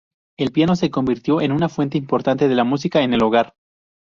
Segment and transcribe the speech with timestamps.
[0.39, 3.53] El piano se convirtió en una fuente importante de la música en el hogar.